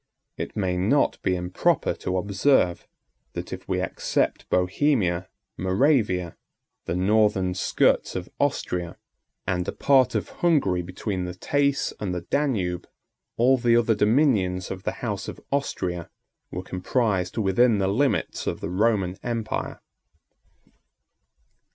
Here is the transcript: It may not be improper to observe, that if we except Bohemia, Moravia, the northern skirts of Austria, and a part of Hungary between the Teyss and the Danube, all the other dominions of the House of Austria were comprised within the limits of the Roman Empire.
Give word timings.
It 0.35 0.55
may 0.57 0.77
not 0.77 1.21
be 1.21 1.35
improper 1.35 1.93
to 1.93 2.17
observe, 2.17 2.87
that 3.33 3.53
if 3.53 3.69
we 3.69 3.79
except 3.79 4.49
Bohemia, 4.49 5.29
Moravia, 5.57 6.37
the 6.85 6.95
northern 6.95 7.53
skirts 7.53 8.15
of 8.15 8.27
Austria, 8.39 8.97
and 9.45 9.67
a 9.67 9.71
part 9.71 10.15
of 10.15 10.29
Hungary 10.41 10.81
between 10.81 11.25
the 11.25 11.35
Teyss 11.35 11.93
and 11.99 12.15
the 12.15 12.21
Danube, 12.21 12.87
all 13.37 13.59
the 13.59 13.75
other 13.75 13.93
dominions 13.93 14.71
of 14.71 14.81
the 14.85 14.93
House 15.05 15.27
of 15.27 15.39
Austria 15.51 16.09
were 16.49 16.63
comprised 16.63 17.37
within 17.37 17.77
the 17.77 17.87
limits 17.87 18.47
of 18.47 18.59
the 18.59 18.71
Roman 18.71 19.17
Empire. 19.21 19.81